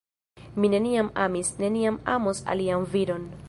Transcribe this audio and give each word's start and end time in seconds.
Mi 0.63 0.71
neniam 0.73 1.11
amis, 1.25 1.51
neniam 1.65 2.01
amos 2.17 2.43
alian 2.55 2.91
viron. 2.97 3.33